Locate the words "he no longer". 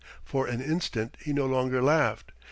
1.19-1.79